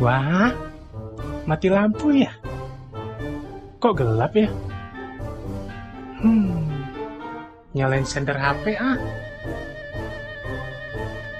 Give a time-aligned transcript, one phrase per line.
[0.00, 0.48] Wah,
[1.44, 2.32] mati lampu ya?
[3.76, 4.48] Kok gelap ya?
[6.24, 6.72] Hmm,
[7.76, 8.96] nyalain senter HP ah.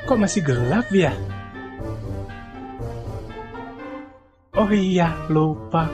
[0.05, 1.09] Kok masih gelap ya?
[4.53, 5.89] Oh iya, lupa.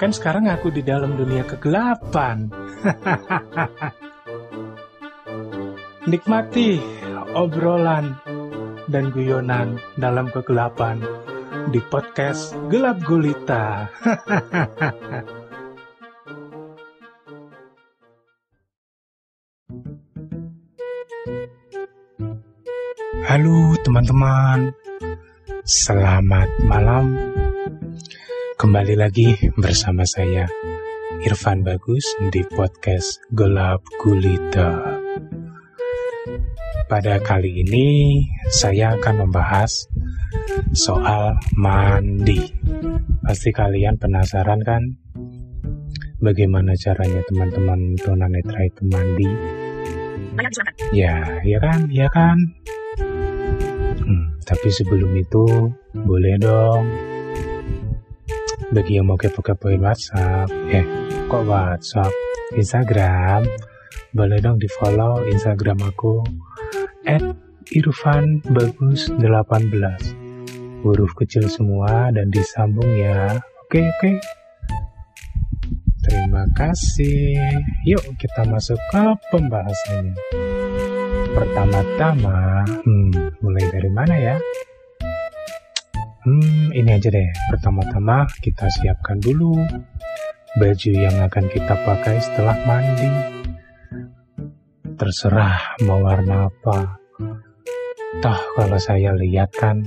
[0.00, 2.48] Kan sekarang aku di dalam dunia kegelapan.
[6.08, 6.80] Nikmati
[7.36, 8.16] obrolan
[8.88, 11.27] dan guyonan dalam kegelapan
[11.68, 13.92] di podcast Gelap Gulita.
[23.28, 24.72] Halo teman-teman,
[25.68, 27.12] selamat malam.
[28.56, 30.48] Kembali lagi bersama saya
[31.20, 34.96] Irfan Bagus di podcast Gelap Gulita.
[36.88, 39.84] Pada kali ini saya akan membahas
[40.74, 42.52] soal mandi.
[43.24, 44.82] Pasti kalian penasaran kan?
[46.18, 49.30] Bagaimana caranya teman-teman tunanetra itu mandi?
[50.90, 52.38] Ya, ya kan, ya kan.
[54.02, 56.84] Hmm, tapi sebelum itu boleh dong.
[58.74, 60.84] Bagi yang mau kepo-kepoin WhatsApp, eh,
[61.30, 62.12] kok WhatsApp?
[62.56, 63.44] Instagram,
[64.16, 66.24] boleh dong di follow Instagram aku
[67.04, 67.20] at
[67.76, 69.68] Irfan Bagus 18
[70.82, 73.38] huruf kecil semua dan disambung ya.
[73.66, 74.12] Oke oke.
[76.08, 77.36] Terima kasih.
[77.84, 80.16] Yuk kita masuk ke pembahasannya.
[81.34, 84.36] Pertama-tama hmm, mulai dari mana ya?
[86.24, 87.28] Hmm ini aja deh.
[87.52, 89.58] Pertama-tama kita siapkan dulu
[90.56, 93.10] baju yang akan kita pakai setelah mandi.
[94.98, 96.98] Terserah mau warna apa.
[98.18, 99.84] Toh kalau saya lihat kan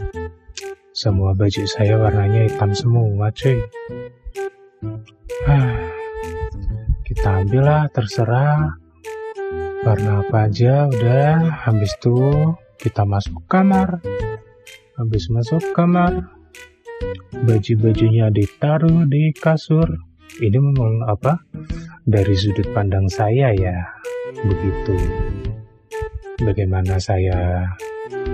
[0.92, 3.56] semua baju saya warnanya hitam semua, cuy.
[5.48, 5.88] Ah,
[7.08, 8.76] kita ambil lah, terserah.
[9.88, 11.64] Warna apa aja, udah.
[11.64, 12.20] Habis itu
[12.76, 14.04] kita masuk kamar.
[15.00, 16.28] Habis masuk kamar,
[17.48, 19.88] baju-bajunya ditaruh di kasur.
[20.44, 21.40] Ini memang apa?
[22.04, 23.78] Dari sudut pandang saya ya,
[24.44, 24.96] begitu.
[26.42, 27.70] Bagaimana saya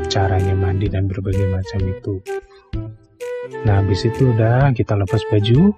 [0.08, 2.37] caranya mandi dan berbagai macam itu.
[3.66, 5.74] Nah, habis itu udah kita lepas baju.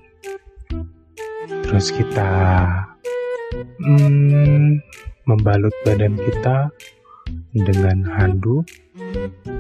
[1.70, 2.32] Terus kita
[3.80, 4.82] hmm,
[5.30, 6.74] membalut badan kita
[7.54, 8.66] dengan handuk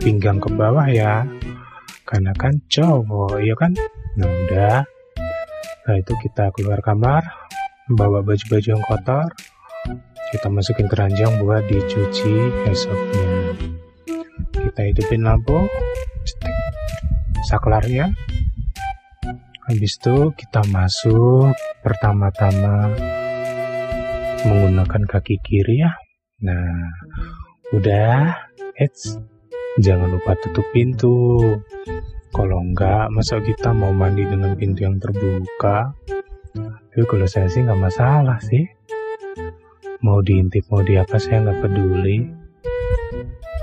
[0.01, 1.23] pinggang ke bawah ya.
[2.09, 3.77] Karena kan cowok, ya kan?
[4.17, 4.81] Nah, udah.
[5.85, 7.21] Nah, itu kita keluar kamar,
[7.89, 9.29] bawa baju-baju yang kotor,
[10.29, 13.57] kita masukin keranjang buat dicuci esoknya.
[14.53, 15.65] Kita hidupin lampu,
[17.49, 18.13] saklarnya
[19.65, 21.49] habis itu kita masuk
[21.81, 22.93] pertama-tama
[24.45, 25.89] menggunakan kaki kiri ya.
[26.45, 26.93] Nah
[27.73, 28.37] udah
[28.77, 29.17] eits
[29.81, 31.41] jangan lupa tutup pintu.
[32.29, 35.89] Kalau enggak masa kita mau mandi dengan pintu yang terbuka?
[36.93, 38.61] Tapi kalau saya sih nggak masalah sih.
[40.05, 42.29] Mau diintip mau di apa saya nggak peduli.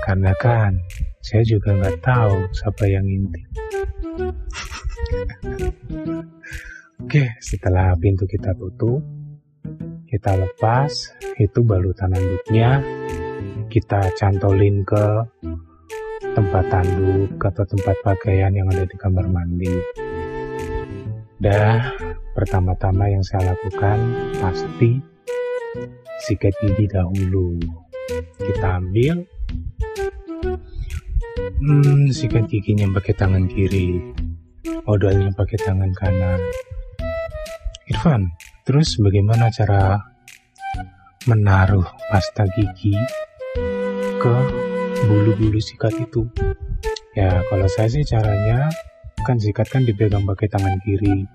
[0.03, 0.75] Karena kan
[1.19, 3.47] saya juga nggak tahu siapa yang intip
[6.99, 8.99] Oke, setelah pintu kita tutup,
[10.03, 10.91] kita lepas,
[11.39, 12.83] itu balutan handuknya
[13.71, 15.05] kita cantolin ke
[16.35, 19.71] tempat tanduk atau tempat pakaian yang ada di kamar mandi.
[21.39, 21.87] Dah,
[22.35, 23.99] pertama-tama yang saya lakukan
[24.43, 24.99] pasti
[26.27, 27.55] sikat gigi dahulu.
[28.43, 29.23] Kita ambil
[31.63, 34.26] hmm, sikat giginya pakai tangan kiri
[34.87, 36.39] modalnya pakai tangan kanan.
[37.91, 38.31] Irfan,
[38.63, 39.99] terus bagaimana cara
[41.27, 42.95] menaruh pasta gigi
[44.23, 44.35] ke
[45.03, 46.23] bulu-bulu sikat itu?
[47.19, 48.71] Ya, kalau saya sih caranya
[49.27, 51.27] kan sikat kan dipegang pakai tangan kiri.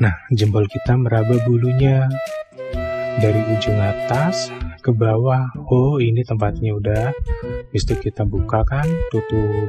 [0.00, 2.08] Nah, jempol kita meraba bulunya
[3.20, 4.48] dari ujung atas
[4.80, 5.52] ke bawah.
[5.68, 7.12] Oh, ini tempatnya udah.
[7.68, 9.68] Habis kita buka kan, tutup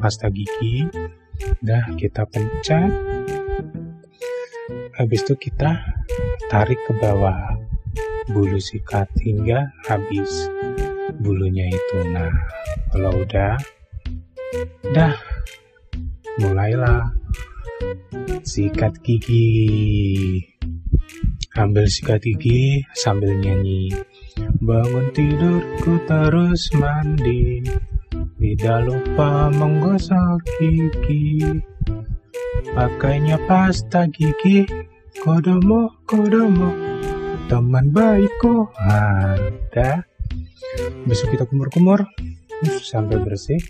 [0.00, 0.88] pasta gigi
[1.62, 2.90] Udah kita pencet.
[4.96, 5.76] Habis itu kita
[6.48, 7.56] tarik ke bawah
[8.32, 10.50] bulu sikat hingga habis
[11.20, 11.98] bulunya itu.
[12.10, 12.32] Nah,
[12.90, 13.54] kalau udah,
[14.90, 15.14] dah
[16.40, 17.12] mulailah
[18.42, 20.42] sikat gigi.
[21.56, 23.88] Ambil sikat gigi sambil nyanyi.
[24.60, 27.64] Bangun tidurku terus mandi
[28.36, 31.40] tidak lupa menggosok gigi.
[32.76, 34.68] Pakainya pasta gigi.
[35.16, 36.70] Kodomo, kodomo.
[37.48, 38.68] Teman baikku
[39.72, 40.04] dah
[41.08, 42.04] Besok kita kumur-kumur.
[42.84, 43.60] Sampai bersih.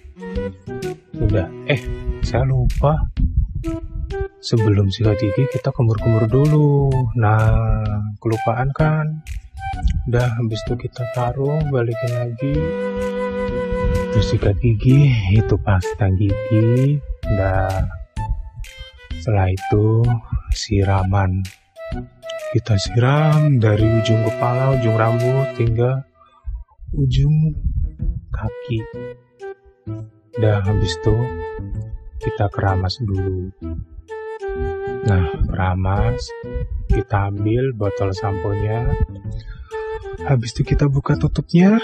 [1.14, 1.80] Udah, eh
[2.26, 2.98] saya lupa.
[4.42, 6.90] Sebelum sikat gigi kita kumur-kumur dulu.
[7.18, 9.22] Nah, kelupaan kan?
[10.10, 12.54] Udah, habis itu kita taruh, balikin lagi
[14.16, 16.96] Terus sikat gigi, itu pasta gigi
[17.28, 17.68] Udah
[19.20, 20.08] setelah itu
[20.56, 21.44] siraman
[22.56, 26.00] kita siram dari ujung kepala, ujung rambut hingga
[26.96, 27.60] ujung
[28.32, 28.80] kaki.
[30.40, 31.16] Udah habis itu
[32.16, 33.52] kita keramas dulu.
[35.04, 36.24] Nah, keramas,
[36.88, 38.96] kita ambil botol samponya.
[40.24, 41.76] Habis itu kita buka tutupnya,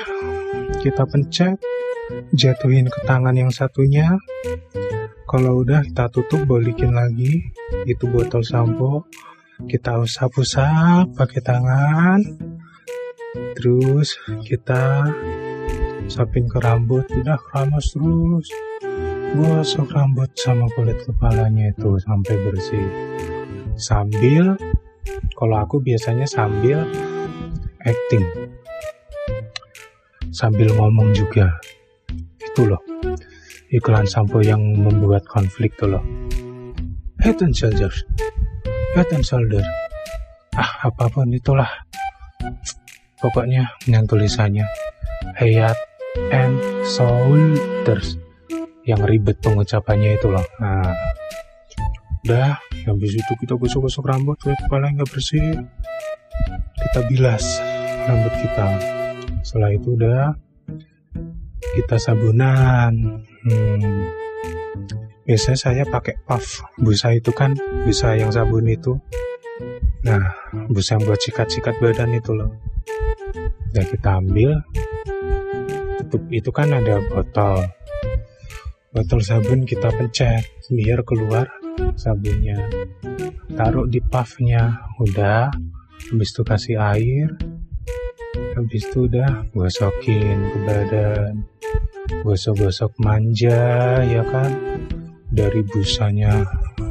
[0.80, 1.60] kita pencet,
[2.32, 4.16] jatuhin ke tangan yang satunya,
[5.32, 7.40] kalau udah kita tutup balikin lagi.
[7.88, 9.08] Itu botol sampo.
[9.64, 12.20] Kita usap-usap pakai tangan.
[13.56, 14.12] Terus
[14.44, 15.08] kita
[16.04, 17.08] usapin ke rambut.
[17.16, 18.44] Udah keramas terus.
[19.32, 22.88] Gosok rambut sama kulit kepalanya itu sampai bersih.
[23.80, 24.60] Sambil
[25.32, 26.84] kalau aku biasanya sambil
[27.80, 28.52] acting.
[30.28, 31.56] Sambil ngomong juga
[32.52, 32.84] itu loh
[33.72, 36.04] iklan sampo yang membuat konflik tuh loh.
[37.24, 38.04] Head and Shoulders,
[38.92, 39.64] Head and Shoulder.
[40.52, 41.68] Ah, apa pun itulah.
[43.16, 44.68] Pokoknya yang tulisannya
[45.40, 45.78] Head
[46.28, 48.20] and Shoulders.
[48.84, 50.44] Yang ribet pengucapannya itu loh.
[50.60, 50.92] Nah,
[52.26, 55.64] udah, habis itu kita gosok-gosok rambut, kulit kepala nggak bersih.
[56.76, 57.62] Kita bilas
[58.04, 58.66] rambut kita.
[59.46, 60.34] Setelah itu udah
[61.72, 63.22] kita sabunan.
[63.46, 64.10] Hmm,
[65.22, 66.66] biasanya saya pakai puff.
[66.78, 67.54] Busa itu kan
[67.86, 68.98] busa yang sabun itu.
[70.02, 70.34] Nah
[70.68, 72.50] busa yang buat sikat-sikat badan itu loh.
[73.72, 74.60] Dan kita ambil.
[76.02, 77.64] Tutup itu kan ada botol.
[78.92, 80.44] Botol sabun kita pencet.
[80.68, 81.48] Biar keluar
[81.96, 82.58] sabunnya.
[83.56, 84.84] Taruh di puffnya.
[85.00, 85.48] Udah.
[86.12, 87.30] Habis itu kasih air.
[88.52, 91.51] Habis itu udah gosokin ke badan
[92.20, 93.60] gosok-gosok manja
[94.04, 94.52] ya kan?
[95.32, 96.44] Dari busanya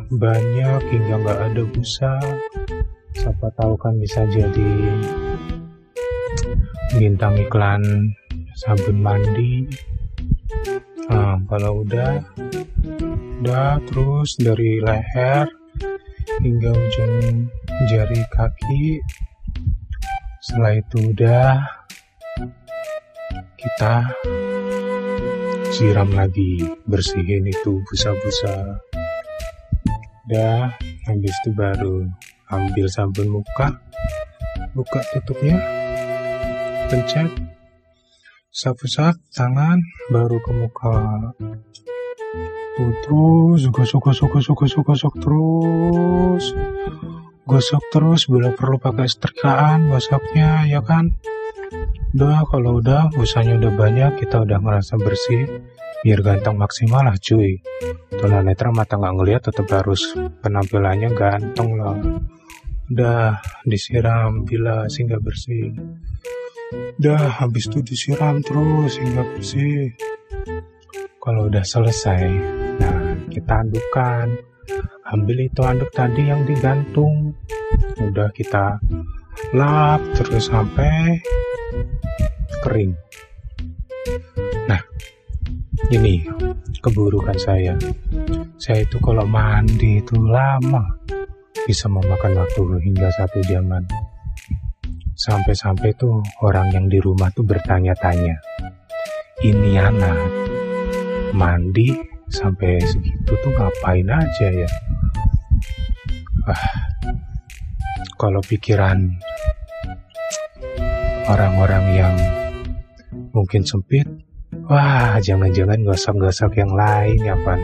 [0.09, 2.18] banyak hingga nggak ada busa.
[3.13, 4.73] Siapa tahu kan bisa jadi
[6.97, 7.85] bintang iklan
[8.57, 9.69] sabun mandi.
[11.07, 12.18] Nah kalau udah
[13.45, 15.45] udah terus dari leher
[16.41, 17.45] hingga ujung
[17.89, 19.00] jari kaki.
[20.41, 21.62] Setelah itu udah
[23.62, 24.09] kita
[25.71, 28.75] siram lagi bersihin itu busa-busa.
[30.27, 30.68] Dah
[31.07, 32.12] habis itu baru
[32.51, 33.79] ambil sabun muka.
[34.75, 35.56] Buka tutupnya
[36.91, 37.31] pencet.
[38.51, 39.79] Sapu-sap tangan
[40.12, 41.00] baru ke muka.
[42.75, 46.45] Terus gosok gosok gosok gosok gosok terus.
[47.47, 51.15] Gosok terus bila perlu pakai setrikaan gosoknya ya kan
[52.11, 55.47] Udah kalau udah busanya udah banyak kita udah ngerasa bersih.
[56.03, 57.63] Biar ganteng maksimal lah cuy.
[58.11, 60.11] Tunanetra mata nggak ngeliat tetap harus
[60.44, 61.95] penampilannya ganteng lah.
[62.91, 65.71] Udah disiram bila sehingga bersih.
[66.99, 69.95] Udah habis itu disiram terus hingga bersih.
[71.15, 72.27] Kalau udah selesai
[72.75, 74.27] nah kita adukkan.
[75.15, 77.39] Ambil itu anduk tadi yang digantung.
[78.03, 78.83] Udah kita
[79.56, 81.23] lap terus sampai
[82.61, 82.94] kering.
[84.69, 84.81] Nah,
[85.91, 86.23] ini
[86.81, 87.75] keburukan saya.
[88.57, 90.81] Saya itu kalau mandi itu lama,
[91.65, 93.85] bisa memakan waktu hingga satu jaman.
[95.18, 98.41] Sampai-sampai tuh orang yang di rumah tuh bertanya-tanya,
[99.45, 100.18] ini anak
[101.37, 101.94] mandi
[102.31, 104.69] sampai segitu tuh ngapain aja ya?
[106.49, 106.65] Wah,
[108.18, 109.13] kalau pikiran
[111.30, 112.15] orang-orang yang
[113.31, 114.07] mungkin sempit.
[114.68, 117.59] Wah jangan-jangan gosok-gosok yang lain ya Pan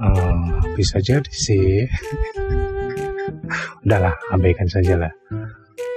[0.00, 1.84] uh, bisa jadi sih.
[3.84, 5.12] Udahlah abaikan saja lah.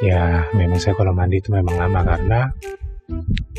[0.03, 2.51] Ya memang saya kalau mandi itu memang lama karena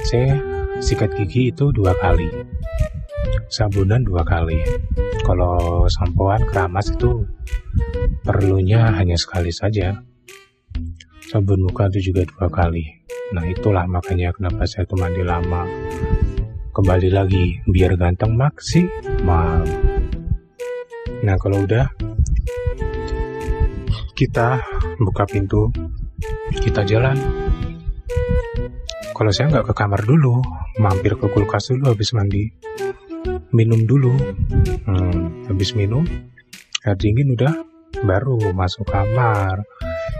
[0.04, 0.36] saya
[0.84, 2.28] sikat gigi itu dua kali.
[3.48, 4.60] Sabunan dua kali.
[5.24, 7.24] Kalau sampoan keramas itu
[8.20, 9.96] perlunya hanya sekali saja.
[11.26, 15.66] Sabun muka itu juga dua kali Nah itulah makanya kenapa saya tuh mandi lama.
[16.70, 19.66] Kembali lagi, biar ganteng maksimal.
[21.26, 21.90] Nah kalau udah
[24.14, 24.62] kita
[25.02, 25.72] buka pintu,
[26.62, 27.18] kita jalan.
[29.16, 30.44] Kalau saya nggak ke kamar dulu,
[30.78, 32.52] mampir ke kulkas dulu habis mandi,
[33.50, 34.12] minum dulu.
[34.86, 36.04] Hmm, habis minum,
[36.84, 37.64] air dingin udah,
[38.04, 39.64] baru masuk kamar.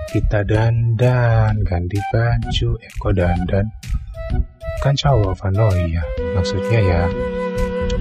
[0.06, 3.66] Kita dandan, ganti baju, Eko dandan.
[4.80, 6.02] Kan cowok, Van, oh iya.
[6.36, 7.02] Maksudnya ya,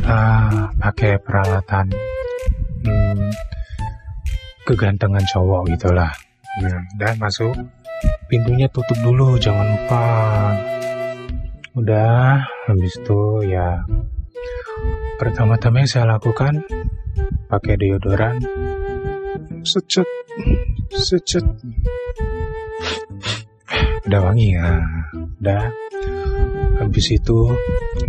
[0.05, 1.89] uh, pakai peralatan
[2.85, 3.31] hmm,
[4.65, 6.11] kegantengan cowok gitulah.
[6.61, 7.53] Nah, dan masuk.
[8.25, 10.05] Pintunya tutup dulu jangan lupa.
[11.75, 13.83] Udah habis itu ya
[15.19, 16.63] pertama-tama yang saya lakukan
[17.49, 18.39] pakai deodoran.
[19.65, 20.07] Secet
[20.93, 21.45] secet
[24.05, 24.81] udah wangi ya
[25.41, 25.63] udah
[26.81, 27.37] habis itu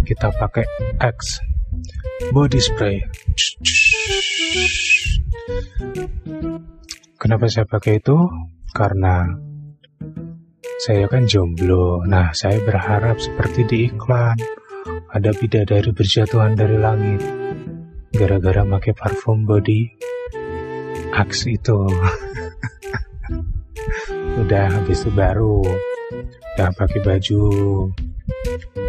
[0.04, 0.66] kita pakai
[1.00, 1.40] X
[2.32, 3.00] body spray
[7.16, 8.14] Kenapa saya pakai itu?
[8.70, 9.26] Karena
[10.78, 12.04] saya kan jomblo.
[12.06, 14.38] Nah, saya berharap seperti di iklan.
[15.10, 17.24] Ada bidadari berjatuhan dari langit.
[18.14, 19.90] Gara-gara pakai parfum body
[21.16, 21.88] Axe itu.
[24.46, 25.66] Udah habis itu baru.
[26.54, 27.42] Udah pakai baju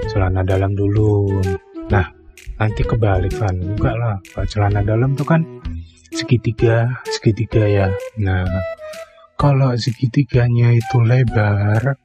[0.08, 1.42] celana dalam dulu.
[1.90, 2.06] Nah,
[2.62, 3.58] nanti kebalik kan.
[3.58, 5.42] Enggak lah, celana dalam tuh kan
[6.18, 7.88] segitiga segitiga ya
[8.18, 8.48] nah
[9.36, 12.00] kalau segitiganya itu lebar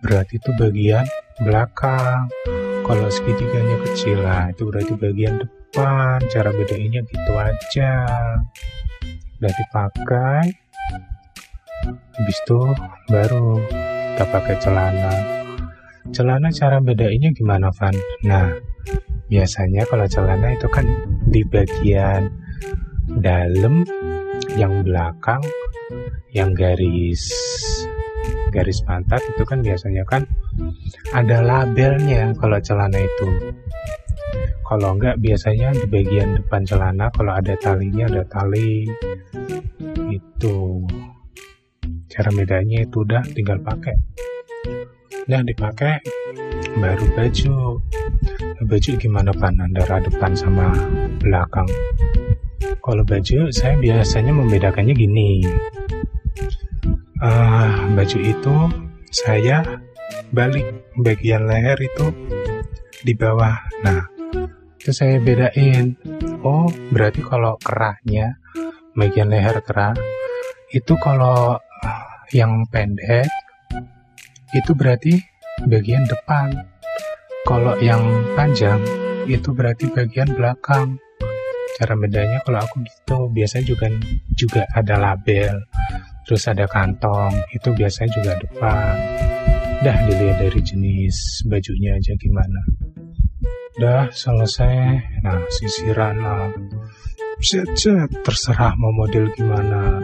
[0.00, 1.04] berarti itu bagian
[1.42, 2.30] belakang
[2.86, 7.92] kalau segitiganya kecil lah itu berarti bagian depan cara bedainnya gitu aja
[9.40, 10.56] udah dipakai
[12.20, 12.60] habis itu
[13.08, 13.56] baru
[14.12, 15.14] kita pakai celana.
[16.12, 17.96] Celana cara bedainnya gimana Van?
[18.28, 18.52] Nah
[19.32, 20.84] biasanya kalau celana itu kan
[21.32, 22.28] di bagian
[23.24, 23.88] dalam
[24.60, 25.40] yang belakang
[26.36, 27.24] yang garis
[28.50, 30.28] garis pantat itu kan biasanya kan
[31.16, 33.56] ada labelnya kalau celana itu.
[34.68, 38.86] Kalau enggak biasanya di bagian depan celana kalau ada talinya ada tali.
[40.10, 40.86] Itu
[42.10, 43.94] cara bedanya itu udah tinggal pakai
[45.30, 46.02] udah dipakai
[46.76, 47.78] baru baju
[48.66, 50.74] baju gimana pan antara depan sama
[51.22, 51.70] belakang
[52.80, 55.44] kalau baju saya biasanya membedakannya gini.
[57.20, 58.56] Uh, baju itu
[59.12, 59.60] saya
[60.32, 60.64] balik
[60.96, 62.06] bagian leher itu
[63.04, 63.60] di bawah.
[63.84, 64.00] Nah,
[64.80, 65.92] itu saya bedain.
[66.40, 68.40] Oh, berarti kalau kerahnya
[68.96, 69.92] bagian leher kerah
[70.72, 71.60] itu kalau
[72.30, 73.26] yang pendek
[74.54, 75.18] itu berarti
[75.66, 76.54] bagian depan.
[77.46, 78.02] Kalau yang
[78.36, 78.78] panjang
[79.26, 80.98] itu berarti bagian belakang.
[81.80, 83.86] Cara bedanya kalau aku gitu biasanya juga
[84.36, 85.64] juga ada label
[86.28, 88.94] terus ada kantong itu biasanya juga depan.
[89.80, 92.60] Dah dilihat dari jenis bajunya aja gimana.
[93.80, 94.76] Dah selesai.
[95.24, 96.52] Nah sisiran lah
[97.40, 97.72] set,
[98.20, 99.96] terserah mau model gimana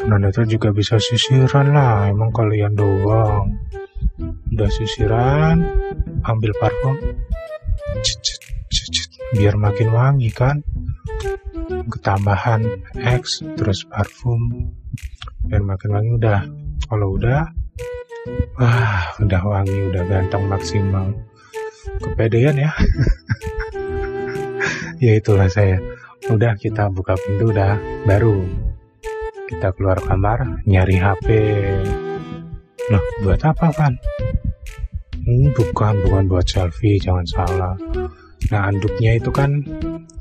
[0.00, 3.52] tunanetra juga bisa sisiran lah emang kalian doang.
[4.48, 5.60] Udah sisiran
[6.24, 6.96] ambil parfum.
[8.00, 8.40] Cet,
[9.36, 10.64] biar makin wangi kan?
[11.92, 12.64] Ketambahan
[12.96, 14.72] X terus parfum.
[15.44, 16.40] Biar makin wangi udah.
[16.88, 17.44] Kalau udah
[18.56, 21.12] wah udah wangi udah ganteng maksimal.
[22.00, 22.72] Kepedean ya.
[25.00, 25.80] Ya itulah saya.
[26.28, 27.80] Udah kita buka pintu udah.
[28.04, 28.44] Baru
[29.50, 31.26] kita keluar kamar nyari HP
[32.86, 33.94] loh buat apa Van?
[35.26, 37.74] Hmm, bukan bukan buat selfie jangan salah.
[38.54, 39.62] Nah anduknya itu kan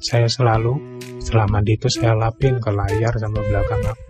[0.01, 0.81] saya selalu
[1.21, 4.09] setelah mandi itu saya lapin ke layar sama belakang HP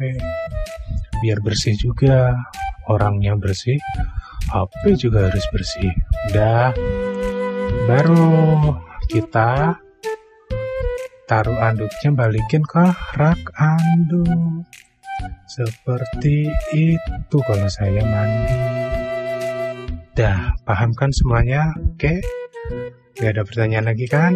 [1.20, 2.32] biar bersih juga
[2.88, 3.76] orangnya bersih
[4.48, 5.92] HP juga harus bersih.
[6.32, 6.72] Udah
[7.92, 8.32] baru
[9.12, 9.76] kita
[11.30, 14.66] taruh anduknya balikin ke rak anduk
[15.50, 18.60] seperti itu kalau saya mandi
[20.20, 22.20] dah paham kan semuanya oke?
[23.16, 24.36] Gak ada pertanyaan lagi kan?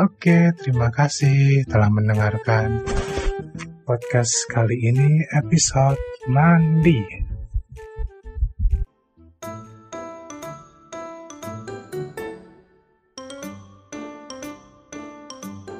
[0.00, 2.80] Oke, terima kasih telah mendengarkan
[3.84, 6.00] podcast kali ini episode
[6.32, 7.28] mandi.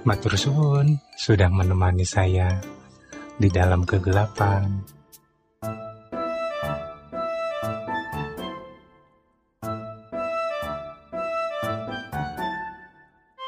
[0.05, 2.78] Matur suwun sudah menemani saya
[3.39, 4.67] di dalam kegelapan.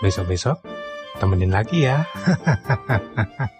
[0.00, 0.64] Besok-besok
[1.20, 2.06] temenin lagi ya.